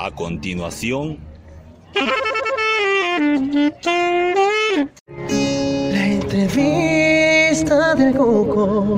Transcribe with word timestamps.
A 0.00 0.12
continuación... 0.12 1.18
La 5.90 6.06
entrevista 6.06 7.96
del 7.96 8.14
Cuco. 8.14 8.96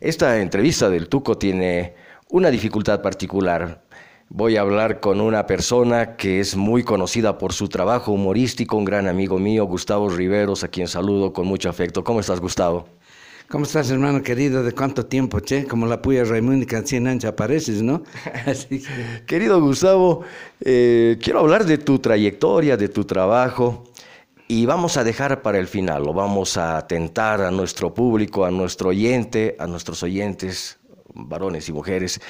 Esta 0.00 0.40
entrevista 0.40 0.88
del 0.88 1.10
Tuco 1.10 1.36
tiene 1.36 1.96
una 2.30 2.50
dificultad 2.50 3.02
particular. 3.02 3.84
Voy 4.30 4.56
a 4.56 4.62
hablar 4.62 5.00
con 5.00 5.20
una 5.20 5.44
persona 5.44 6.16
que 6.16 6.40
es 6.40 6.56
muy 6.56 6.82
conocida 6.82 7.36
por 7.36 7.52
su 7.52 7.68
trabajo 7.68 8.10
humorístico, 8.12 8.78
un 8.78 8.86
gran 8.86 9.06
amigo 9.06 9.38
mío, 9.38 9.66
Gustavo 9.66 10.08
Riveros, 10.08 10.64
a 10.64 10.68
quien 10.68 10.88
saludo 10.88 11.34
con 11.34 11.46
mucho 11.46 11.68
afecto. 11.68 12.02
¿Cómo 12.04 12.20
estás, 12.20 12.40
Gustavo? 12.40 12.88
¿Cómo 13.48 13.64
estás, 13.64 13.92
hermano 13.92 14.24
querido? 14.24 14.64
¿De 14.64 14.72
cuánto 14.72 15.06
tiempo, 15.06 15.38
che? 15.38 15.66
Como 15.66 15.86
la 15.86 16.02
puya 16.02 16.24
Raimúnica, 16.24 16.82
100 16.82 17.06
años 17.06 17.24
apareces, 17.26 17.80
¿no? 17.80 18.02
Así 18.46 18.82
que... 18.82 19.24
Querido 19.24 19.60
Gustavo, 19.60 20.22
eh, 20.60 21.16
quiero 21.22 21.38
hablar 21.38 21.64
de 21.64 21.78
tu 21.78 22.00
trayectoria, 22.00 22.76
de 22.76 22.88
tu 22.88 23.04
trabajo, 23.04 23.84
y 24.48 24.66
vamos 24.66 24.96
a 24.96 25.04
dejar 25.04 25.42
para 25.42 25.58
el 25.58 25.68
final, 25.68 26.02
lo 26.02 26.12
vamos 26.12 26.56
a 26.56 26.76
atentar 26.76 27.40
a 27.40 27.52
nuestro 27.52 27.94
público, 27.94 28.44
a 28.44 28.50
nuestro 28.50 28.88
oyente, 28.88 29.54
a 29.60 29.68
nuestros 29.68 30.02
oyentes, 30.02 30.80
varones 31.16 31.68
y 31.68 31.72
mujeres, 31.72 32.20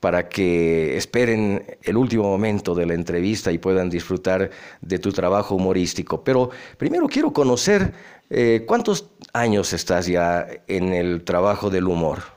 para 0.00 0.28
que 0.28 0.96
esperen 0.96 1.64
el 1.82 1.96
último 1.96 2.24
momento 2.24 2.74
de 2.74 2.86
la 2.86 2.94
entrevista 2.94 3.50
y 3.50 3.58
puedan 3.58 3.88
disfrutar 3.88 4.50
de 4.80 4.98
tu 4.98 5.12
trabajo 5.12 5.54
humorístico. 5.54 6.22
Pero 6.22 6.50
primero 6.76 7.08
quiero 7.08 7.32
conocer 7.32 7.92
eh, 8.30 8.64
cuántos 8.66 9.10
años 9.32 9.72
estás 9.72 10.06
ya 10.06 10.46
en 10.66 10.92
el 10.92 11.24
trabajo 11.24 11.70
del 11.70 11.88
humor. 11.88 12.34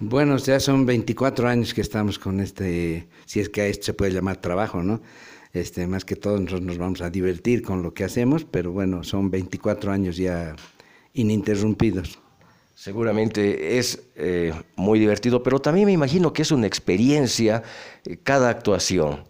Bueno, 0.00 0.36
ya 0.38 0.58
son 0.58 0.86
24 0.86 1.46
años 1.46 1.74
que 1.74 1.80
estamos 1.80 2.18
con 2.18 2.40
este, 2.40 3.06
si 3.24 3.40
es 3.40 3.48
que 3.48 3.60
a 3.60 3.66
esto 3.66 3.86
se 3.86 3.94
puede 3.94 4.12
llamar 4.12 4.38
trabajo, 4.38 4.82
¿no? 4.82 5.00
Este, 5.52 5.86
más 5.86 6.04
que 6.04 6.16
todo 6.16 6.38
nosotros 6.38 6.62
nos 6.62 6.78
vamos 6.78 7.02
a 7.02 7.10
divertir 7.10 7.62
con 7.62 7.82
lo 7.82 7.92
que 7.92 8.04
hacemos, 8.04 8.44
pero 8.44 8.72
bueno, 8.72 9.04
son 9.04 9.30
24 9.30 9.92
años 9.92 10.16
ya 10.16 10.56
ininterrumpidos. 11.12 12.21
Seguramente 12.82 13.78
es 13.78 14.08
eh, 14.16 14.52
muy 14.74 14.98
divertido, 14.98 15.40
pero 15.44 15.60
también 15.60 15.86
me 15.86 15.92
imagino 15.92 16.32
que 16.32 16.42
es 16.42 16.50
una 16.50 16.66
experiencia 16.66 17.62
eh, 18.04 18.16
cada 18.20 18.48
actuación, 18.48 19.22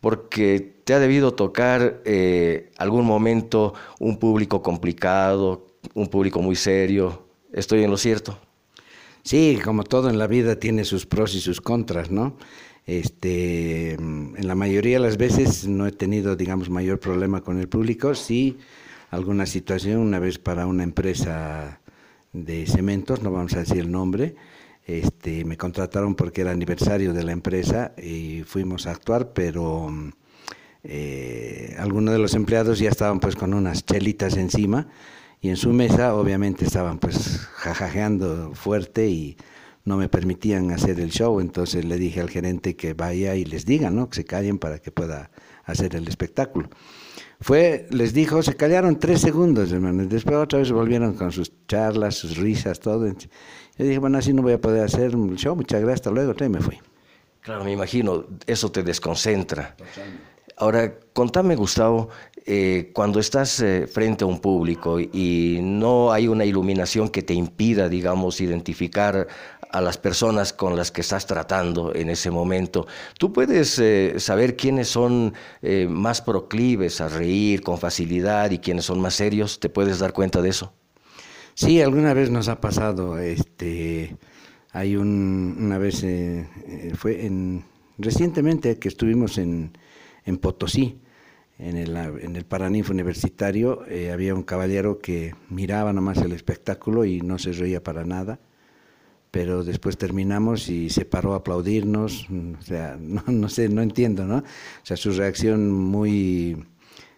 porque 0.00 0.78
te 0.84 0.94
ha 0.94 0.98
debido 0.98 1.34
tocar 1.34 2.00
eh, 2.06 2.70
algún 2.78 3.04
momento 3.04 3.74
un 4.00 4.16
público 4.16 4.62
complicado, 4.62 5.66
un 5.92 6.08
público 6.08 6.40
muy 6.40 6.56
serio. 6.56 7.26
¿Estoy 7.52 7.84
en 7.84 7.90
lo 7.90 7.98
cierto? 7.98 8.38
Sí, 9.22 9.58
como 9.62 9.84
todo 9.84 10.08
en 10.08 10.16
la 10.16 10.26
vida 10.26 10.58
tiene 10.58 10.86
sus 10.86 11.04
pros 11.04 11.34
y 11.34 11.42
sus 11.42 11.60
contras, 11.60 12.10
¿no? 12.10 12.38
Este, 12.86 13.92
en 13.92 14.46
la 14.48 14.54
mayoría 14.54 14.96
de 14.96 15.04
las 15.04 15.18
veces 15.18 15.66
no 15.66 15.86
he 15.86 15.92
tenido, 15.92 16.36
digamos, 16.36 16.70
mayor 16.70 17.00
problema 17.00 17.42
con 17.42 17.60
el 17.60 17.68
público. 17.68 18.14
Sí, 18.14 18.56
alguna 19.10 19.44
situación, 19.44 19.98
una 19.98 20.20
vez 20.20 20.38
para 20.38 20.66
una 20.66 20.84
empresa 20.84 21.82
de 22.34 22.66
cementos, 22.66 23.22
no 23.22 23.30
vamos 23.30 23.54
a 23.54 23.60
decir 23.60 23.78
el 23.78 23.90
nombre, 23.90 24.34
este, 24.86 25.46
me 25.46 25.56
contrataron 25.56 26.14
porque 26.14 26.42
era 26.42 26.50
aniversario 26.50 27.14
de 27.14 27.24
la 27.24 27.32
empresa 27.32 27.94
y 27.96 28.42
fuimos 28.42 28.86
a 28.86 28.90
actuar, 28.90 29.32
pero 29.32 29.90
eh, 30.82 31.74
algunos 31.78 32.12
de 32.12 32.18
los 32.18 32.34
empleados 32.34 32.80
ya 32.80 32.90
estaban 32.90 33.20
pues 33.20 33.36
con 33.36 33.54
unas 33.54 33.86
chelitas 33.86 34.36
encima 34.36 34.88
y 35.40 35.48
en 35.48 35.56
su 35.56 35.72
mesa 35.72 36.14
obviamente 36.14 36.66
estaban 36.66 36.98
pues 36.98 37.38
jajajeando 37.54 38.52
fuerte 38.54 39.08
y 39.08 39.36
no 39.84 39.96
me 39.96 40.08
permitían 40.08 40.70
hacer 40.70 40.98
el 41.00 41.10
show, 41.10 41.40
entonces 41.40 41.84
le 41.84 41.98
dije 41.98 42.20
al 42.20 42.30
gerente 42.30 42.74
que 42.74 42.94
vaya 42.94 43.36
y 43.36 43.44
les 43.44 43.64
diga, 43.64 43.90
¿no? 43.90 44.08
que 44.08 44.16
se 44.16 44.24
callen 44.24 44.58
para 44.58 44.80
que 44.80 44.90
pueda 44.90 45.30
hacer 45.64 45.94
el 45.94 46.08
espectáculo. 46.08 46.68
Fue, 47.44 47.86
les 47.90 48.14
dijo, 48.14 48.42
se 48.42 48.56
callaron 48.56 48.98
tres 48.98 49.20
segundos, 49.20 49.70
hermano. 49.70 50.06
Después 50.06 50.34
otra 50.36 50.60
vez 50.60 50.72
volvieron 50.72 51.12
con 51.12 51.30
sus 51.30 51.52
charlas, 51.68 52.14
sus 52.14 52.38
risas, 52.38 52.80
todo. 52.80 53.06
Yo 53.06 53.84
dije, 53.84 53.98
bueno, 53.98 54.16
así 54.16 54.32
no 54.32 54.40
voy 54.40 54.54
a 54.54 54.58
poder 54.58 54.82
hacer 54.82 55.12
el 55.12 55.36
show, 55.36 55.54
muchas 55.54 55.82
gracias, 55.82 56.00
hasta 56.00 56.10
luego, 56.10 56.32
y 56.42 56.48
me 56.48 56.60
fui. 56.60 56.78
Claro, 57.42 57.62
me 57.62 57.72
imagino, 57.72 58.24
eso 58.46 58.72
te 58.72 58.82
desconcentra. 58.82 59.76
Ahora, 60.56 60.94
contame, 61.12 61.54
Gustavo, 61.54 62.08
eh, 62.46 62.90
cuando 62.94 63.20
estás 63.20 63.60
eh, 63.60 63.86
frente 63.88 64.24
a 64.24 64.26
un 64.26 64.40
público 64.40 64.98
y 64.98 65.58
no 65.62 66.12
hay 66.12 66.28
una 66.28 66.46
iluminación 66.46 67.10
que 67.10 67.20
te 67.20 67.34
impida, 67.34 67.90
digamos, 67.90 68.40
identificar 68.40 69.28
a 69.74 69.80
las 69.80 69.98
personas 69.98 70.52
con 70.52 70.76
las 70.76 70.92
que 70.92 71.00
estás 71.00 71.26
tratando 71.26 71.92
en 71.96 72.08
ese 72.08 72.30
momento. 72.30 72.86
Tú 73.18 73.32
puedes 73.32 73.76
eh, 73.80 74.14
saber 74.18 74.54
quiénes 74.54 74.86
son 74.86 75.34
eh, 75.62 75.88
más 75.90 76.22
proclives 76.22 77.00
a 77.00 77.08
reír 77.08 77.60
con 77.60 77.78
facilidad 77.78 78.52
y 78.52 78.60
quiénes 78.60 78.84
son 78.84 79.00
más 79.00 79.14
serios. 79.14 79.58
¿Te 79.58 79.68
puedes 79.68 79.98
dar 79.98 80.12
cuenta 80.12 80.40
de 80.42 80.50
eso? 80.50 80.72
Sí, 81.54 81.82
alguna 81.82 82.14
vez 82.14 82.30
nos 82.30 82.46
ha 82.46 82.60
pasado. 82.60 83.18
Este, 83.18 84.16
hay 84.70 84.94
un, 84.94 85.56
una 85.58 85.78
vez, 85.78 86.04
eh, 86.04 86.46
fue 86.94 87.26
en, 87.26 87.64
recientemente 87.98 88.78
que 88.78 88.86
estuvimos 88.86 89.38
en, 89.38 89.76
en 90.24 90.38
Potosí, 90.38 91.00
en 91.58 91.76
el, 91.76 91.96
en 91.96 92.36
el 92.36 92.44
Paraninfo 92.44 92.92
Universitario, 92.92 93.84
había 94.12 94.34
un 94.34 94.42
caballero 94.44 94.98
que 94.98 95.34
miraba 95.48 95.92
nomás 95.92 96.18
el 96.18 96.32
espectáculo 96.32 97.04
y 97.04 97.22
no 97.22 97.40
se 97.40 97.52
reía 97.52 97.82
para 97.82 98.04
nada 98.04 98.38
pero 99.34 99.64
después 99.64 99.98
terminamos 99.98 100.68
y 100.68 100.90
se 100.90 101.04
paró 101.04 101.32
a 101.32 101.38
aplaudirnos, 101.38 102.28
o 102.30 102.62
sea, 102.62 102.96
no, 103.00 103.48
sé, 103.48 103.68
no 103.68 103.82
entiendo, 103.82 104.24
¿no? 104.26 104.36
O 104.36 104.84
sea, 104.84 104.96
su 104.96 105.10
reacción 105.10 105.72
muy, 105.72 106.64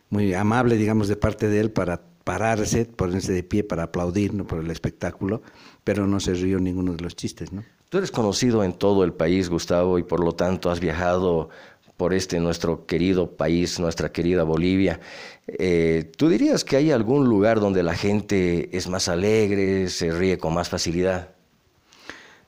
muy 0.09 0.32
amable, 0.32 0.78
digamos, 0.78 1.09
de 1.09 1.16
parte 1.16 1.47
de 1.47 1.60
él 1.60 1.71
para 1.71 2.00
pararse, 2.25 2.87
ponerse 2.87 3.34
de 3.34 3.43
pie 3.43 3.65
para 3.65 3.82
aplaudirnos 3.82 4.47
por 4.47 4.60
el 4.60 4.71
espectáculo, 4.71 5.43
pero 5.84 6.06
no 6.06 6.19
se 6.19 6.32
rió 6.32 6.59
ninguno 6.59 6.94
de 6.94 7.03
los 7.03 7.16
chistes, 7.16 7.53
¿no? 7.53 7.65
Tú 7.91 7.99
eres 7.99 8.10
conocido 8.10 8.65
en 8.65 8.72
todo 8.72 9.05
el 9.05 9.12
país, 9.12 9.50
Gustavo, 9.50 9.99
y 9.99 10.03
por 10.03 10.25
lo 10.25 10.32
tanto 10.32 10.71
has 10.71 10.81
viajado 10.81 11.50
por 11.99 12.15
este 12.15 12.41
nuestro 12.41 12.87
querido 12.87 13.37
país, 13.37 13.78
nuestra 13.78 14.10
querida 14.10 14.43
Bolivia. 14.43 15.00
Eh, 15.49 16.10
¿Tú 16.16 16.31
dirías 16.31 16.65
que 16.65 16.76
hay 16.76 16.93
algún 16.93 17.28
lugar 17.28 17.60
donde 17.60 17.82
la 17.82 17.94
gente 17.94 18.75
es 18.75 18.88
más 18.88 19.09
alegre, 19.09 19.91
se 19.91 20.10
ríe 20.12 20.38
con 20.38 20.55
más 20.55 20.71
facilidad? 20.71 21.36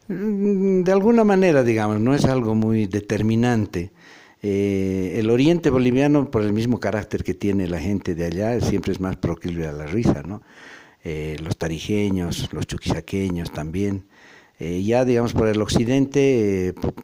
Mm, 0.08 0.82
de 0.84 0.92
alguna 0.92 1.22
manera, 1.24 1.62
digamos, 1.62 2.00
no 2.00 2.14
es 2.14 2.24
algo 2.24 2.54
muy 2.54 2.86
determinante. 2.86 3.92
Eh, 4.42 5.16
el 5.16 5.30
oriente 5.30 5.70
boliviano, 5.70 6.30
por 6.30 6.42
el 6.42 6.52
mismo 6.52 6.80
carácter 6.80 7.24
que 7.24 7.34
tiene 7.34 7.66
la 7.68 7.80
gente 7.80 8.14
de 8.14 8.24
allá, 8.24 8.60
siempre 8.60 8.92
es 8.92 9.00
más 9.00 9.16
proclive 9.16 9.66
a 9.66 9.72
la 9.72 9.86
risa, 9.86 10.22
¿no? 10.26 10.42
Eh, 11.04 11.36
los 11.42 11.56
tarijeños, 11.58 12.52
los 12.52 12.66
chuquisaqueños 12.66 13.52
también. 13.52 14.04
Eh, 14.60 14.82
ya, 14.82 15.04
digamos, 15.04 15.34
por 15.34 15.48
el 15.48 15.60
occidente, 15.62 16.74
por, 16.80 16.94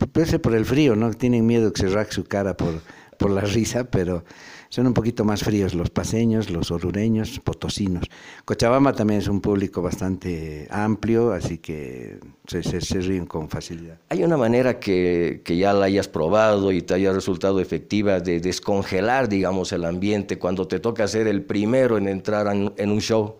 por, 0.40 0.54
el 0.54 0.64
frío, 0.64 0.96
¿no? 0.96 1.12
Tienen 1.12 1.46
miedo 1.46 1.72
que 1.72 1.82
se 1.82 1.88
raque 1.88 2.12
su 2.12 2.24
cara 2.24 2.56
por, 2.56 2.82
por 3.24 3.30
la 3.30 3.40
risa, 3.40 3.84
pero 3.84 4.22
son 4.68 4.86
un 4.86 4.92
poquito 4.92 5.24
más 5.24 5.42
fríos 5.42 5.72
los 5.72 5.88
paseños, 5.88 6.50
los 6.50 6.70
orureños, 6.70 7.40
potosinos. 7.40 8.04
Cochabamba 8.44 8.92
también 8.92 9.20
es 9.20 9.28
un 9.28 9.40
público 9.40 9.80
bastante 9.80 10.68
amplio, 10.70 11.32
así 11.32 11.56
que 11.56 12.18
se, 12.46 12.62
se, 12.62 13.00
ríen 13.00 13.24
con 13.24 13.48
facilidad. 13.48 13.98
¿Hay 14.10 14.22
una 14.24 14.36
manera 14.36 14.78
que, 14.78 15.40
que, 15.42 15.56
ya 15.56 15.72
la 15.72 15.86
hayas 15.86 16.06
probado 16.06 16.70
y 16.70 16.82
te 16.82 16.92
haya 16.92 17.14
resultado 17.14 17.60
efectiva 17.60 18.20
de 18.20 18.40
descongelar, 18.40 19.30
digamos, 19.30 19.72
el 19.72 19.86
ambiente 19.86 20.38
cuando 20.38 20.68
te 20.68 20.78
toca 20.78 21.08
ser 21.08 21.26
el 21.26 21.44
primero 21.44 21.96
en 21.96 22.08
entrar 22.08 22.54
en, 22.54 22.74
en 22.76 22.90
un 22.90 23.00
show? 23.00 23.36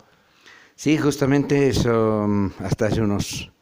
Sí, 0.76 0.96
justamente 0.96 1.68
eso, 1.68 2.24
mm, 2.26 2.52
hasta 2.60 2.86
hace 2.86 3.02
unos 3.02 3.52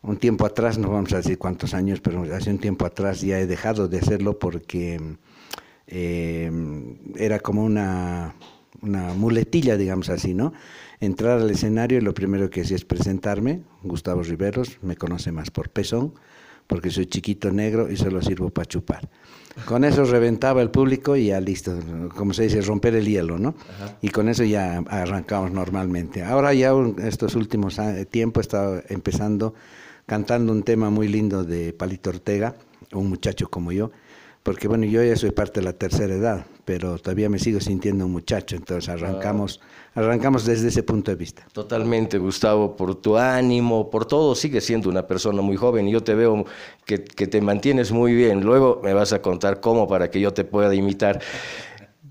un 0.00 0.16
tiempo 0.16 0.46
atrás, 0.46 0.78
no 0.78 0.88
vamos 0.88 1.12
a 1.12 1.18
decir 1.18 1.36
cuántos 1.36 1.74
años, 1.74 2.00
pero 2.00 2.22
hace 2.34 2.50
un 2.50 2.58
tiempo 2.58 2.86
atrás 2.86 3.20
ya 3.20 3.38
he 3.38 3.46
dejado 3.46 3.88
de 3.88 3.98
hacerlo 3.98 4.38
porque 4.38 4.98
mm, 4.98 5.16
eh, 5.88 6.50
era 7.16 7.40
como 7.40 7.64
una, 7.64 8.34
una 8.82 9.14
muletilla, 9.14 9.76
digamos 9.76 10.08
así, 10.08 10.34
¿no? 10.34 10.52
Entrar 11.00 11.40
al 11.40 11.50
escenario 11.50 11.98
y 11.98 12.00
lo 12.00 12.14
primero 12.14 12.50
que 12.50 12.62
hacía 12.62 12.76
es 12.76 12.84
presentarme, 12.84 13.62
Gustavo 13.82 14.22
Riveros, 14.22 14.78
me 14.82 14.96
conoce 14.96 15.32
más 15.32 15.50
por 15.50 15.70
pezón, 15.70 16.14
porque 16.66 16.90
soy 16.90 17.06
chiquito 17.06 17.50
negro 17.50 17.90
y 17.90 17.96
solo 17.96 18.20
sirvo 18.20 18.50
para 18.50 18.66
chupar. 18.66 19.08
Con 19.64 19.84
eso 19.84 20.04
reventaba 20.04 20.62
el 20.62 20.70
público 20.70 21.16
y 21.16 21.26
ya 21.26 21.40
listo, 21.40 21.76
como 22.14 22.32
se 22.32 22.44
dice, 22.44 22.60
romper 22.60 22.94
el 22.94 23.06
hielo, 23.06 23.38
¿no? 23.38 23.54
Y 24.02 24.10
con 24.10 24.28
eso 24.28 24.44
ya 24.44 24.78
arrancamos 24.88 25.50
normalmente. 25.50 26.22
Ahora 26.22 26.54
ya 26.54 26.72
estos 27.02 27.34
últimos 27.34 27.80
tiempos 28.10 28.42
he 28.42 28.46
estado 28.46 28.82
empezando 28.88 29.54
cantando 30.08 30.52
un 30.52 30.62
tema 30.62 30.88
muy 30.88 31.06
lindo 31.06 31.44
de 31.44 31.74
Palito 31.74 32.08
Ortega, 32.08 32.54
un 32.92 33.10
muchacho 33.10 33.50
como 33.50 33.72
yo, 33.72 33.90
porque 34.48 34.66
bueno, 34.66 34.86
yo 34.86 35.04
ya 35.04 35.14
soy 35.14 35.30
parte 35.30 35.60
de 35.60 35.66
la 35.66 35.74
tercera 35.74 36.14
edad, 36.14 36.46
pero 36.64 36.96
todavía 36.96 37.28
me 37.28 37.38
sigo 37.38 37.60
sintiendo 37.60 38.06
un 38.06 38.12
muchacho, 38.12 38.56
entonces 38.56 38.88
arrancamos, 38.88 39.60
arrancamos 39.94 40.46
desde 40.46 40.68
ese 40.68 40.82
punto 40.82 41.10
de 41.10 41.16
vista. 41.18 41.46
Totalmente, 41.52 42.16
Gustavo, 42.16 42.74
por 42.74 42.94
tu 42.94 43.18
ánimo, 43.18 43.90
por 43.90 44.06
todo, 44.06 44.34
sigues 44.34 44.64
siendo 44.64 44.88
una 44.88 45.06
persona 45.06 45.42
muy 45.42 45.56
joven 45.56 45.86
y 45.86 45.92
yo 45.92 46.02
te 46.02 46.14
veo 46.14 46.46
que, 46.86 47.04
que 47.04 47.26
te 47.26 47.42
mantienes 47.42 47.92
muy 47.92 48.14
bien. 48.14 48.40
Luego 48.40 48.80
me 48.82 48.94
vas 48.94 49.12
a 49.12 49.20
contar 49.20 49.60
cómo 49.60 49.86
para 49.86 50.10
que 50.10 50.18
yo 50.18 50.32
te 50.32 50.44
pueda 50.44 50.74
imitar. 50.74 51.20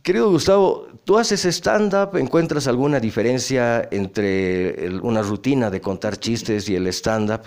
Querido 0.04 0.30
Gustavo, 0.30 0.90
¿tú 1.06 1.18
haces 1.18 1.44
stand-up? 1.44 2.18
¿Encuentras 2.18 2.68
alguna 2.68 3.00
diferencia 3.00 3.90
entre 3.90 4.92
una 5.02 5.24
rutina 5.24 5.72
de 5.72 5.82
contar 5.82 6.18
chistes 6.18 6.70
y 6.70 6.76
el 6.76 6.86
stand-up? 6.86 7.42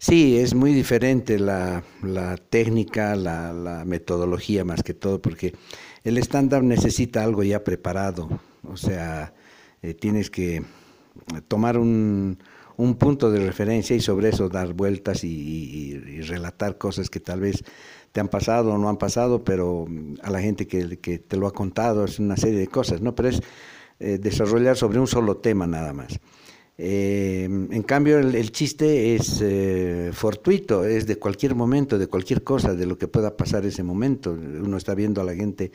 Sí, 0.00 0.38
es 0.38 0.54
muy 0.54 0.72
diferente 0.72 1.40
la, 1.40 1.82
técnica, 2.50 3.16
la, 3.16 3.82
metodología 3.84 4.64
más 4.64 4.84
que 4.84 4.94
todo, 4.94 5.20
porque 5.20 5.54
el 6.04 6.18
stand-up 6.18 6.62
necesita 6.62 7.24
algo 7.24 7.42
ya 7.42 7.64
preparado, 7.64 8.28
o 8.62 8.76
sea, 8.76 9.34
eh, 9.82 9.94
tienes 9.94 10.30
que 10.30 10.62
tomar 11.48 11.78
un, 11.78 12.38
punto 12.96 13.32
de 13.32 13.44
referencia 13.44 13.96
y 13.96 14.00
sobre 14.00 14.28
eso 14.28 14.48
dar 14.48 14.72
vueltas 14.72 15.24
y, 15.24 16.22
relatar 16.22 16.78
cosas 16.78 17.10
que 17.10 17.18
tal 17.18 17.40
vez 17.40 17.64
te 18.12 18.20
han 18.20 18.28
pasado 18.28 18.74
o 18.74 18.78
no 18.78 18.88
han 18.88 18.98
pasado, 18.98 19.42
pero 19.42 19.86
a 20.22 20.30
la 20.30 20.40
gente 20.40 20.68
que, 20.68 21.18
te 21.18 21.36
lo 21.36 21.48
ha 21.48 21.52
contado 21.52 22.04
es 22.04 22.20
una 22.20 22.36
serie 22.36 22.60
de 22.60 22.68
cosas, 22.68 23.00
¿no? 23.00 23.16
Pero 23.16 23.30
es 23.30 23.42
eh, 23.98 24.18
desarrollar 24.18 24.76
sobre 24.76 25.00
un 25.00 25.08
solo 25.08 25.38
tema 25.38 25.66
nada 25.66 25.92
más. 25.92 26.20
Eh, 26.80 27.42
en 27.44 27.82
cambio, 27.82 28.20
el, 28.20 28.52
chiste 28.52 29.16
es 29.16 29.40
eh, 29.42 30.10
fortuito, 30.12 30.84
es 30.84 31.08
de 31.08 31.16
cualquier 31.16 31.56
momento, 31.56 31.98
de 31.98 32.06
cualquier 32.06 32.44
cosa, 32.44 32.72
de 32.74 32.86
lo 32.86 32.96
que 32.96 33.08
pueda 33.08 33.36
pasar 33.36 33.66
ese 33.66 33.82
momento. 33.82 34.30
Uno 34.30 34.76
está 34.76 34.94
viendo 34.94 35.20
a 35.20 35.24
la 35.24 35.34
gente, 35.34 35.72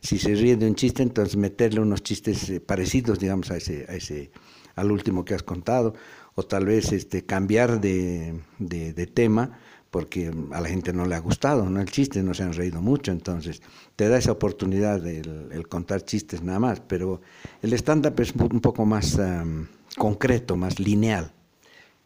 si 0.00 0.16
se 0.16 0.32
ríe 0.36 0.56
de 0.56 0.68
un 0.68 0.76
chiste, 0.76 1.02
entonces 1.02 1.36
meterle 1.36 1.80
unos 1.80 2.04
chistes 2.04 2.48
eh, 2.50 2.60
parecidos, 2.60 3.18
digamos, 3.18 3.50
a 3.50 3.56
ese, 3.56 3.84
a 3.88 3.96
ese, 3.96 4.30
al 4.76 4.92
último 4.92 5.24
que 5.24 5.34
has 5.34 5.42
contado, 5.42 5.94
o 6.36 6.44
tal 6.44 6.66
vez 6.66 6.92
este, 6.92 7.24
cambiar 7.24 7.80
de, 7.80 8.38
de, 8.58 9.06
tema 9.06 9.58
porque 9.90 10.32
a 10.50 10.60
la 10.60 10.68
gente 10.68 10.92
no 10.92 11.06
le 11.06 11.14
ha 11.14 11.20
gustado, 11.20 11.70
¿no? 11.70 11.80
El 11.80 11.88
chiste 11.88 12.20
no 12.24 12.34
se 12.34 12.42
han 12.42 12.52
reído 12.52 12.82
mucho, 12.82 13.12
entonces 13.12 13.62
te 13.94 14.08
da 14.08 14.18
esa 14.18 14.32
oportunidad 14.32 15.06
el, 15.06 15.68
contar 15.68 16.02
chistes 16.02 16.42
nada 16.42 16.58
más, 16.58 16.80
pero 16.80 17.20
el 17.62 17.72
stand-up 17.74 18.18
es 18.18 18.32
un 18.32 18.60
poco 18.60 18.84
más 18.84 19.16
concreto, 19.96 20.56
más 20.56 20.78
lineal. 20.78 21.32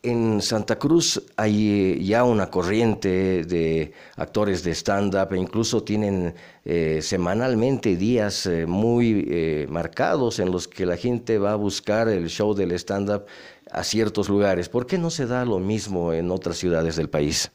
En 0.00 0.40
Santa 0.42 0.78
Cruz 0.78 1.20
hay 1.36 1.70
eh, 1.70 2.04
ya 2.04 2.22
una 2.22 2.50
corriente 2.50 3.42
de 3.44 3.92
actores 4.14 4.62
de 4.62 4.70
stand-up 4.70 5.32
e 5.32 5.38
incluso 5.38 5.82
tienen 5.82 6.34
eh, 6.64 7.00
semanalmente 7.02 7.96
días 7.96 8.46
eh, 8.46 8.64
muy 8.66 9.66
marcados 9.68 10.38
en 10.38 10.52
los 10.52 10.68
que 10.68 10.86
la 10.86 10.96
gente 10.96 11.38
va 11.38 11.52
a 11.52 11.56
buscar 11.56 12.08
el 12.08 12.28
show 12.28 12.54
del 12.54 12.70
stand-up 12.72 13.26
a 13.72 13.82
ciertos 13.82 14.28
lugares. 14.28 14.68
¿Por 14.68 14.86
qué 14.86 14.98
no 14.98 15.10
se 15.10 15.26
da 15.26 15.44
lo 15.44 15.58
mismo 15.58 16.12
en 16.12 16.30
otras 16.30 16.58
ciudades 16.58 16.94
del 16.94 17.10
país? 17.10 17.50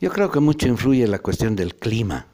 Yo 0.00 0.10
creo 0.10 0.30
que 0.30 0.38
mucho 0.38 0.68
influye 0.68 1.08
la 1.08 1.18
cuestión 1.18 1.56
del 1.56 1.74
clima. 1.74 2.28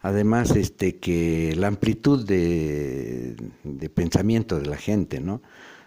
Además, 0.00 0.56
este, 0.56 0.96
que 0.96 1.54
la 1.56 1.66
amplitud 1.66 2.24
de, 2.26 3.36
de 3.62 3.90
pensamiento 3.90 4.58
de 4.58 4.66
la 4.66 4.76
gente, 4.76 5.20
¿no? 5.20 5.42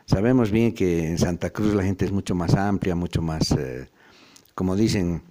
Sabemos 0.09 0.49
bien 0.49 0.73
que 0.73 1.05
en 1.05 1.19
Santa 1.19 1.51
Cruz 1.51 1.75
la 1.75 1.83
gente 1.83 2.03
es 2.03 2.11
mucho 2.11 2.33
más 2.33 2.55
amplia, 2.55 2.95
mucho 2.95 3.21
más, 3.21 3.51
eh, 3.51 3.87
como 4.55 4.75
dicen, 4.75 5.21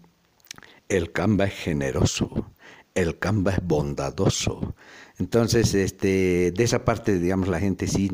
el 0.89 1.11
Camba 1.11 1.47
es 1.47 1.55
generoso, 1.55 2.53
el 2.95 3.19
Camba 3.19 3.55
es 3.55 3.67
bondadoso. 3.67 4.77
Entonces, 5.19 5.75
este, 5.75 6.53
de 6.53 6.63
esa 6.63 6.85
parte, 6.85 7.19
digamos, 7.19 7.49
la 7.49 7.59
gente 7.59 7.89
sí 7.89 8.09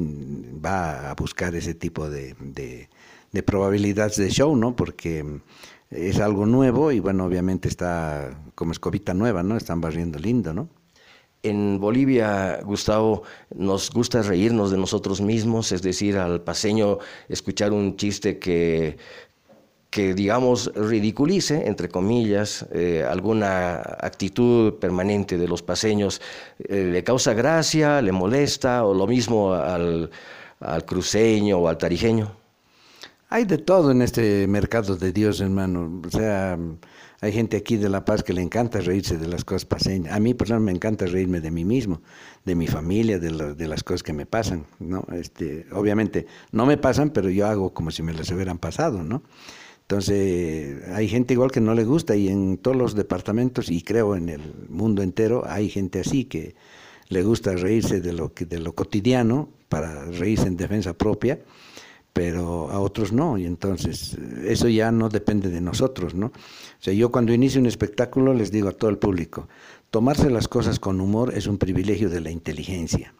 va 0.65 1.11
a 1.11 1.15
buscar 1.17 1.55
ese 1.55 1.75
tipo 1.75 2.09
de, 2.09 2.35
de 3.31 3.43
probabilidades 3.43 4.17
de 4.17 4.31
show, 4.31 4.57
¿no? 4.57 4.75
Porque 4.75 5.23
es 5.91 6.19
algo 6.19 6.47
nuevo 6.47 6.93
y, 6.93 6.99
bueno, 6.99 7.27
obviamente 7.27 7.69
está 7.69 8.41
como 8.55 8.73
escobita 8.73 9.13
nueva, 9.13 9.43
¿no? 9.43 9.59
Están 9.59 9.83
barriendo 9.83 10.19
lindo, 10.19 10.55
¿no? 10.55 10.71
En 11.45 11.79
Bolivia, 11.79 12.59
Gustavo, 12.65 13.23
nos 13.55 13.91
gusta 13.91 14.23
reírnos 14.23 14.71
de 14.71 14.79
nosotros 14.79 15.21
mismos, 15.21 15.73
es 15.73 15.83
decir, 15.83 16.17
al 16.17 16.41
paseño 16.41 17.01
escuchar 17.29 17.71
un 17.73 17.97
chiste 17.99 18.39
que, 18.39 18.97
que 19.91 20.15
digamos, 20.15 20.73
ridiculice, 20.75 21.69
entre 21.69 21.91
comillas, 21.91 22.67
eh, 22.73 23.05
alguna 23.07 23.77
actitud 24.01 24.75
permanente 24.81 25.37
de 25.37 25.47
los 25.47 25.63
paseños, 25.63 26.23
eh, 26.61 26.89
le 26.91 27.05
causa 27.05 27.35
gracia, 27.35 28.01
le 28.01 28.13
molesta, 28.13 28.87
o 28.87 28.95
lo 28.95 29.07
mismo 29.07 29.53
al, 29.53 30.11
al 30.61 30.85
cruceño 30.87 31.59
o 31.59 31.69
al 31.69 31.77
tarijeño. 31.77 32.44
Hay 33.35 33.47
de 33.47 33.59
todo 33.59 33.91
en 33.91 34.01
este 34.01 34.47
mercado 34.47 34.95
de 34.95 35.13
Dios, 35.13 35.41
hermano. 35.41 36.01
O 36.07 36.09
sea, 36.09 36.57
hay 37.21 37.33
gente 37.33 37.57
aquí 37.57 37.77
de 37.77 37.89
La 37.89 38.05
Paz 38.05 38.23
que 38.23 38.33
le 38.33 38.41
encanta 38.41 38.81
reírse 38.81 39.19
de 39.19 39.27
las 39.27 39.45
cosas 39.45 39.65
paseñas. 39.65 40.15
A 40.15 40.21
mí, 40.21 40.35
por 40.35 40.47
ejemplo, 40.47 40.67
me 40.67 40.71
encanta 40.71 41.05
reírme 41.07 41.41
de 41.41 41.51
mí 41.51 41.65
mismo, 41.65 42.01
de 42.45 42.55
mi 42.55 42.69
familia, 42.69 43.19
de, 43.19 43.67
las 43.67 43.83
cosas 43.83 44.05
que 44.05 44.13
me 44.13 44.25
pasan, 44.25 44.67
¿no? 44.79 45.05
Este, 45.13 45.67
obviamente, 45.73 46.29
no 46.53 46.65
me 46.65 46.77
pasan, 46.77 47.11
pero 47.11 47.29
yo 47.29 47.49
hago 47.49 47.75
como 47.75 47.91
si 47.91 48.05
me 48.05 48.15
las 48.15 48.31
hubieran 48.31 48.59
pasado, 48.59 49.03
¿no? 49.03 49.25
Entonces, 49.81 50.87
hay 50.93 51.09
gente 51.09 51.35
igual 51.35 51.51
que 51.51 51.61
no 51.61 51.75
le 51.75 51.83
gusta 51.83 52.15
y 52.15 52.29
en 52.29 52.57
todos 52.57 52.77
los 52.77 52.95
departamentos, 52.95 53.69
y 53.69 53.83
creo 53.83 54.15
en 54.15 54.29
el 54.29 54.43
mundo 54.69 55.03
entero, 55.03 55.43
hay 55.45 55.71
gente 55.71 55.99
así 55.99 56.27
que 56.27 56.55
le 57.09 57.25
gusta 57.25 57.57
reírse 57.57 58.01
de 58.01 58.13
lo 58.13 58.75
cotidiano 58.77 59.49
para 59.69 60.05
reírse 60.05 60.47
en 60.47 60.57
defensa 60.57 60.95
propia 60.95 61.41
pero 62.15 62.71
a 62.71 62.79
otros 62.79 63.13
no, 63.13 63.37
y 63.37 63.45
entonces 63.45 64.17
eso 64.45 64.69
ya 64.69 64.93
no 64.93 65.09
depende 65.09 65.51
de 65.51 65.61
nosotros, 65.61 66.15
¿no? 66.15 66.27
O 66.27 66.33
sea, 66.79 66.95
yo 66.95 67.11
cuando 67.11 67.35
inicio 67.35 67.61
un 67.61 67.67
espectáculo 67.67 68.33
les 68.33 68.53
digo 68.53 68.69
a 68.69 68.73
todo 68.73 68.89
el 68.89 68.99
público, 68.99 69.49
tomarse 69.91 70.31
las 70.31 70.47
cosas 70.47 70.79
con 70.79 71.01
humor 71.01 71.35
es 71.35 71.49
un 71.49 71.59
privilegio 71.59 72.09
de 72.09 72.21
la 72.21 72.31
inteligencia. 72.31 73.13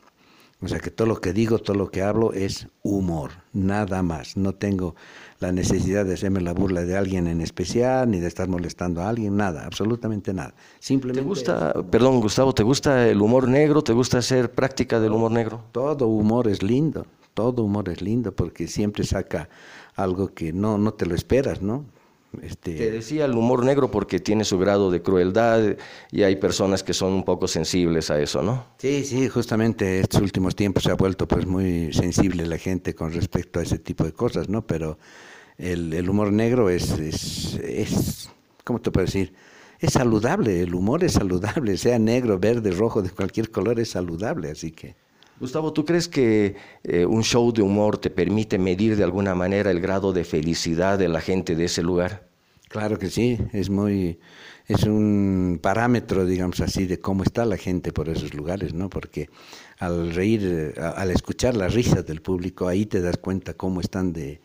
O 0.63 0.69
sea, 0.69 0.79
que 0.79 0.93
todo 0.93 1.09
lo 1.09 1.21
que 1.21 1.33
digo, 1.33 1.59
todo 1.59 1.77
lo 1.77 1.91
que 1.91 2.03
hablo 2.03 2.33
es 2.33 2.69
humor, 2.83 3.33
nada 3.53 4.03
más. 4.05 4.37
No 4.37 4.55
tengo 4.55 4.95
la 5.41 5.51
necesidad 5.51 6.07
de 6.07 6.15
hacerme 6.15 6.41
la 6.41 6.55
burla 6.55 6.85
de 6.85 6.97
alguien 6.97 7.27
en 7.27 7.41
especial, 7.41 8.09
ni 8.11 8.21
de 8.21 8.29
estar 8.29 8.49
molestando 8.49 9.03
a 9.03 9.09
alguien, 9.09 9.37
nada, 9.37 9.67
absolutamente 9.67 10.33
nada. 10.33 10.55
Simplemente 10.79 11.23
¿Te 11.23 11.29
gusta, 11.29 11.73
perdón 11.91 12.21
Gustavo, 12.21 12.55
¿te 12.55 12.63
gusta 12.63 13.09
el 13.09 13.21
humor 13.21 13.49
negro? 13.49 13.83
¿Te 13.83 13.93
gusta 13.93 14.19
hacer 14.19 14.53
práctica 14.53 15.01
del 15.01 15.13
humor 15.13 15.33
negro? 15.33 15.65
Todo 15.73 16.07
humor 16.07 16.47
es 16.47 16.63
lindo, 16.63 17.05
todo 17.35 17.65
humor 17.65 17.89
es 17.89 18.01
lindo 18.01 18.35
porque 18.35 18.69
siempre 18.69 19.05
saca 19.05 19.49
algo 19.95 20.33
que 20.33 20.53
no, 20.53 20.79
no 20.79 20.95
te 20.95 21.07
lo 21.07 21.15
esperas, 21.15 21.61
¿no? 21.61 21.85
Este... 22.43 22.75
Te 22.75 22.91
decía 22.91 23.27
el 23.27 23.33
humor 23.33 23.65
negro 23.65 23.91
porque 23.91 24.19
tiene 24.19 24.45
su 24.45 24.59
grado 24.59 24.91
de 24.91 25.03
crueldad 25.03 25.77
y 26.11 26.23
hay 26.23 26.37
personas 26.37 26.83
que 26.83 26.93
son 26.93 27.13
un 27.13 27.25
poco 27.25 27.47
sensibles 27.47 28.11
a 28.11 28.21
eso, 28.21 28.43
¿no? 28.43 28.65
Sí, 28.79 29.05
sí, 29.05 29.29
justamente 29.29 30.01
estos 30.01 30.21
últimos 30.21 30.57
tiempos 30.57 30.85
se 30.85 30.91
ha 30.91 30.95
vuelto 30.95 31.29
pues 31.29 31.47
muy 31.47 31.93
sensible 31.93 32.47
la 32.47 32.59
gente 32.59 32.95
con 32.95 33.13
respecto 33.13 33.61
a 33.61 33.63
ese 33.63 33.79
tipo 33.79 34.05
de 34.05 34.13
cosas, 34.13 34.49
¿no? 34.49 34.67
Pero 34.67 34.99
el, 35.59 35.93
el 35.93 36.09
humor 36.09 36.33
negro 36.33 36.71
es, 36.71 36.91
es, 36.99 37.55
es, 37.57 38.31
¿cómo 38.65 38.81
te 38.81 38.91
puedo 38.91 39.07
decir? 39.07 39.35
Es 39.79 39.93
saludable, 39.93 40.63
el 40.63 40.75
humor 40.75 41.05
es 41.05 41.13
saludable, 41.13 41.77
sea 41.79 41.99
negro, 41.99 42.39
verde, 42.39 42.71
rojo, 42.71 43.03
de 43.03 43.11
cualquier 43.11 43.51
color, 43.51 43.79
es 43.81 43.91
saludable, 43.91 44.51
así 44.51 44.73
que... 44.73 44.97
Gustavo, 45.45 45.75
¿tú 45.75 45.85
crees 45.85 46.09
que 46.09 46.57
eh, 46.85 47.05
un 47.05 47.23
show 47.23 47.53
de 47.53 47.61
humor 47.61 47.99
te 47.99 48.09
permite 48.09 48.57
medir 48.57 48.97
de 48.97 49.05
alguna 49.05 49.35
manera 49.35 49.71
el 49.71 49.79
grado 49.79 50.15
de 50.15 50.25
felicidad 50.25 50.99
de 50.99 51.07
la 51.07 51.21
gente 51.21 51.55
de 51.55 51.67
ese 51.67 51.83
lugar? 51.83 52.27
Claro 52.71 52.99
que 52.99 53.11
sí, 53.11 53.39
es 53.53 53.69
muy, 53.69 54.19
es 54.67 54.85
un 54.85 55.59
parámetro, 55.61 56.25
digamos 56.25 56.61
así, 56.61 56.87
de 56.87 56.99
cómo 56.99 57.25
está 57.25 57.45
la 57.45 57.59
gente 57.59 57.93
por 57.93 58.09
esos 58.09 58.33
lugares, 58.33 58.73
¿no? 58.73 58.89
Porque 58.89 59.29
al 59.79 60.15
reír, 60.15 60.73
al 60.81 61.11
escuchar 61.11 61.55
las 61.59 61.75
risas 61.75 62.07
del 62.07 62.23
público, 62.23 62.67
ahí 62.67 62.87
te 62.87 63.03
das 63.03 63.19
cuenta 63.19 63.53
cómo 63.53 63.83
están 63.83 64.15
de, 64.15 64.41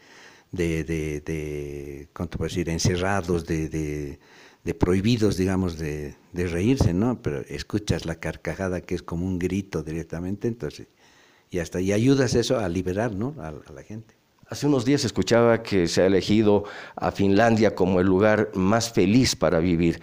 de, 0.51 0.83
de, 0.83 1.21
de 1.21 2.09
¿cómo 2.13 2.29
te 2.29 2.37
puedo 2.37 2.49
decir?, 2.49 2.69
encerrados, 2.69 3.45
de, 3.45 3.69
de 3.69 4.19
de 4.63 4.73
prohibidos, 4.73 5.37
digamos, 5.37 5.77
de, 5.77 6.15
de, 6.33 6.47
reírse, 6.47 6.93
¿no? 6.93 7.21
Pero 7.21 7.41
escuchas 7.47 8.05
la 8.05 8.15
carcajada 8.15 8.81
que 8.81 8.95
es 8.95 9.01
como 9.01 9.25
un 9.25 9.39
grito 9.39 9.83
directamente, 9.83 10.47
entonces, 10.47 10.87
y 11.49 11.59
hasta 11.59 11.81
y 11.81 11.93
ayudas 11.93 12.35
eso 12.35 12.59
a 12.59 12.67
liberar, 12.69 13.13
¿no? 13.13 13.35
A, 13.39 13.51
la 13.73 13.83
gente. 13.83 14.15
Hace 14.47 14.65
unos 14.65 14.83
días 14.83 15.05
escuchaba 15.05 15.61
que 15.61 15.87
se 15.87 16.01
ha 16.01 16.07
elegido 16.07 16.63
a 16.95 17.11
Finlandia 17.11 17.75
como 17.75 17.99
el 17.99 18.07
lugar 18.07 18.49
más 18.55 18.91
feliz 18.91 19.35
para 19.35 19.59
vivir. 19.59 20.01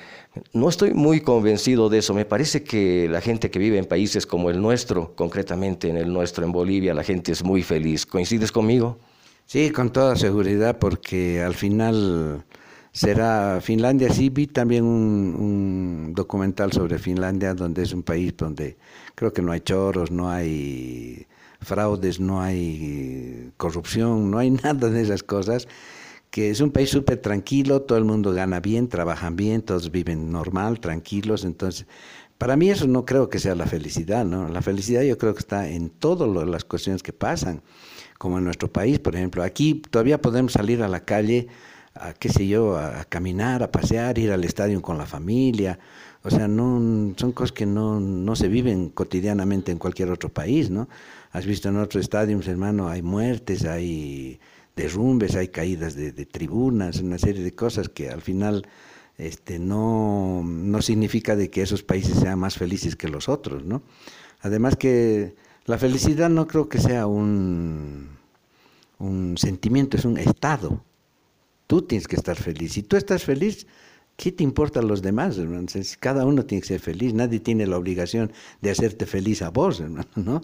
No 0.52 0.68
estoy 0.68 0.94
muy 0.94 1.20
convencido 1.20 1.88
de 1.88 1.98
eso. 1.98 2.14
Me 2.14 2.24
parece 2.24 2.62
que 2.62 3.08
la 3.08 3.20
gente 3.20 3.50
que 3.50 3.58
vive 3.58 3.76
en 3.76 3.86
países 3.86 4.24
como 4.24 4.48
el 4.48 4.62
nuestro, 4.62 5.16
concretamente 5.16 5.88
en 5.88 5.96
el 5.96 6.12
nuestro, 6.12 6.44
en 6.44 6.52
Bolivia, 6.52 6.94
la 6.94 7.02
gente 7.02 7.32
es 7.32 7.42
muy 7.42 7.64
feliz. 7.64 8.06
¿Coincides 8.06 8.52
conmigo? 8.52 9.00
Sí, 9.46 9.70
con 9.70 9.92
toda 9.92 10.16
seguridad, 10.16 10.78
porque 10.80 11.40
al 11.40 11.54
final 11.54 12.44
será 12.92 13.60
Finlandia. 13.62 14.12
Sí, 14.12 14.28
vi 14.28 14.48
también 14.48 14.84
un, 14.84 16.12
documental 16.14 16.72
sobre 16.72 16.98
Finlandia, 16.98 17.54
donde 17.54 17.82
es 17.82 17.92
un 17.92 18.02
país 18.02 18.34
donde 18.36 18.76
creo 19.14 19.32
que 19.32 19.42
no 19.42 19.52
hay 19.52 19.60
choros, 19.60 20.10
no 20.10 20.28
hay 20.30 21.26
fraudes, 21.60 22.18
no 22.18 22.40
hay 22.42 23.52
corrupción, 23.56 24.30
no 24.32 24.38
hay 24.38 24.50
nada 24.64 24.90
de 24.90 25.02
esas 25.02 25.22
cosas 25.22 25.68
que 26.30 26.50
es 26.50 26.60
un 26.60 26.70
país 26.70 26.90
súper 26.90 27.18
tranquilo, 27.18 27.82
todo 27.82 27.96
el 27.98 28.04
mundo 28.04 28.32
gana 28.32 28.60
bien, 28.60 28.88
trabajan 28.88 29.36
bien, 29.36 29.62
todos 29.62 29.90
viven 29.90 30.30
normal, 30.30 30.80
tranquilos, 30.80 31.44
entonces 31.44 31.86
para 32.38 32.56
mí 32.56 32.70
eso 32.70 32.86
no 32.86 33.04
creo 33.04 33.28
que 33.28 33.38
sea 33.38 33.54
la 33.54 33.66
felicidad, 33.66 34.24
¿no? 34.24 34.48
La 34.48 34.62
felicidad 34.62 35.02
yo 35.02 35.18
creo 35.18 35.34
que 35.34 35.40
está 35.40 35.68
en 35.68 35.90
todas 35.90 36.28
las 36.48 36.64
cuestiones 36.64 37.02
que 37.02 37.12
pasan, 37.12 37.62
como 38.18 38.38
en 38.38 38.44
nuestro 38.44 38.70
país, 38.70 38.98
por 38.98 39.14
ejemplo. 39.16 39.42
Aquí 39.42 39.82
todavía 39.90 40.20
podemos 40.20 40.52
salir 40.52 40.82
a 40.82 40.88
la 40.88 41.04
calle, 41.04 41.48
a 41.94 42.12
qué 42.12 42.28
sé 42.28 42.46
yo, 42.46 42.78
a, 42.78 43.04
caminar, 43.04 43.62
a 43.62 43.70
pasear, 43.70 44.18
ir 44.18 44.32
al 44.32 44.44
estadio 44.44 44.82
con 44.82 44.98
la 44.98 45.06
familia. 45.06 45.78
O 46.22 46.30
sea, 46.30 46.48
no, 46.48 47.14
son 47.16 47.32
cosas 47.32 47.52
que 47.52 47.66
no, 47.66 48.00
no 48.00 48.36
se 48.36 48.48
viven 48.48 48.90
cotidianamente 48.90 49.72
en 49.72 49.78
cualquier 49.78 50.10
otro 50.10 50.28
país, 50.28 50.70
¿no? 50.70 50.88
Has 51.32 51.46
visto 51.46 51.68
en 51.68 51.76
otros 51.76 52.02
estadios, 52.02 52.48
hermano, 52.48 52.88
hay 52.88 53.02
muertes, 53.02 53.64
hay 53.64 54.40
derrumbes, 54.76 55.34
hay 55.36 55.48
caídas 55.48 55.94
de, 55.94 56.12
tribunas, 56.26 57.00
una 57.00 57.18
serie 57.18 57.42
de 57.42 57.54
cosas 57.54 57.88
que 57.88 58.10
al 58.10 58.20
final 58.20 58.66
este, 59.18 59.58
no, 59.58 60.42
no, 60.44 60.82
significa 60.82 61.36
de 61.36 61.50
que 61.50 61.62
esos 61.62 61.82
países 61.82 62.18
sean 62.18 62.38
más 62.38 62.56
felices 62.56 62.96
que 62.96 63.08
los 63.08 63.28
otros, 63.28 63.64
¿no? 63.64 63.82
Además 64.40 64.76
que 64.76 65.34
la 65.64 65.78
felicidad 65.78 66.28
no 66.28 66.46
creo 66.46 66.68
que 66.68 66.78
sea 66.78 67.06
un, 67.06 68.08
un 68.98 69.38
sentimiento, 69.38 69.96
es 69.96 70.04
un 70.04 70.18
estado. 70.18 70.84
Tú 71.66 71.82
tienes 71.82 72.06
que 72.06 72.16
estar 72.16 72.36
feliz. 72.36 72.74
Si 72.74 72.82
tú 72.82 72.96
estás 72.96 73.24
feliz, 73.24 73.66
¿qué 74.16 74.30
te 74.32 74.44
importa 74.44 74.80
a 74.80 74.82
los 74.82 75.02
demás, 75.02 75.38
hermano? 75.38 75.66
Cada 75.98 76.24
uno 76.24 76.44
tiene 76.44 76.62
que 76.62 76.68
ser 76.68 76.80
feliz. 76.80 77.14
Nadie 77.14 77.40
tiene 77.40 77.66
la 77.66 77.78
obligación 77.78 78.32
de 78.60 78.70
hacerte 78.70 79.06
feliz 79.06 79.42
a 79.42 79.50
vos, 79.50 79.80
hermano, 79.80 80.08
¿no? 80.14 80.42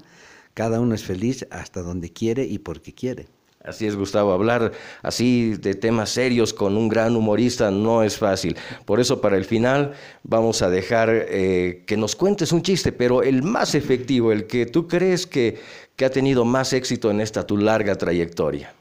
Cada 0.55 0.81
uno 0.81 0.95
es 0.95 1.05
feliz 1.05 1.47
hasta 1.50 1.83
donde 1.83 2.11
quiere 2.11 2.45
y 2.45 2.59
porque 2.59 2.93
quiere. 2.93 3.29
Así 3.64 3.87
es, 3.87 3.95
Gustavo, 3.95 4.33
hablar 4.33 4.73
así 5.02 5.54
de 5.54 5.75
temas 5.75 6.11
serios 6.11 6.52
con 6.52 6.76
un 6.76 6.88
gran 6.88 7.14
humorista 7.14 7.71
no 7.71 8.02
es 8.02 8.19
fácil. 8.19 8.57
Por 8.85 8.99
eso 8.99 9.21
para 9.21 9.37
el 9.37 9.45
final 9.45 9.92
vamos 10.25 10.62
a 10.62 10.69
dejar 10.69 11.11
eh, 11.12 11.85
que 11.87 11.97
nos 11.97 12.16
cuentes 12.16 12.50
un 12.50 12.62
chiste, 12.62 12.90
pero 12.90 13.23
el 13.23 13.45
más 13.45 13.76
efectivo, 13.76 14.33
el 14.33 14.49
que 14.49 14.66
tú 14.66 14.88
crees 14.88 15.26
que, 15.28 15.61
que 15.95 16.04
ha 16.04 16.11
tenido 16.11 16.45
más 16.45 16.73
éxito 16.73 17.11
en 17.11 17.21
esta 17.21 17.47
tu 17.47 17.57
larga 17.57 17.95
trayectoria. 17.95 18.75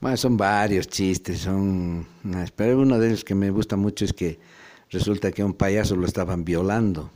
Bueno, 0.00 0.16
son 0.16 0.36
varios 0.36 0.86
chistes, 0.86 1.40
son... 1.40 2.06
Pero 2.54 2.78
uno 2.78 2.98
de 2.98 3.08
ellos 3.08 3.24
que 3.24 3.34
me 3.34 3.50
gusta 3.50 3.76
mucho 3.76 4.04
es 4.04 4.12
que 4.12 4.38
resulta 4.88 5.32
que 5.32 5.42
un 5.42 5.52
payaso 5.52 5.96
lo 5.96 6.06
estaban 6.06 6.44
violando. 6.44 7.10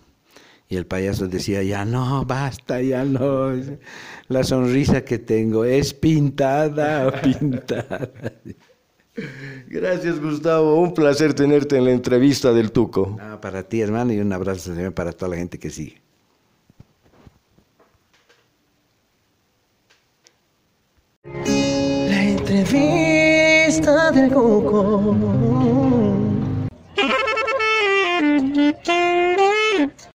Y 0.68 0.76
el 0.76 0.87
payaso 0.87 1.28
decía, 1.28 1.62
ya 1.62 1.85
no, 1.85 2.25
basta, 2.25 2.80
ya 2.80 3.04
no. 3.04 3.52
La 4.28 4.42
sonrisa 4.44 5.04
que 5.04 5.18
tengo 5.18 5.64
es 5.64 5.92
pintada, 5.92 7.12
pintada. 7.23 8.11
Gracias, 9.68 10.21
Gustavo. 10.21 10.80
Un 10.80 10.94
placer 10.94 11.35
tenerte 11.35 11.76
en 11.76 11.85
la 11.85 11.92
entrevista 11.92 12.52
del 12.52 12.73
Tuco. 12.73 13.16
Ah, 13.21 13.38
para 13.40 13.62
ti, 13.62 13.80
hermano, 13.80 14.12
y 14.12 14.18
un 14.18 14.33
abrazo 14.33 14.71
también 14.71 14.92
para 14.92 15.12
toda 15.12 15.30
la 15.30 15.37
gente 15.37 15.59
que 15.59 15.71
sigue. 15.71 16.02
La 21.25 22.25
entrevista 22.25 24.11
del 24.11 24.30
Tuco. 24.30 25.14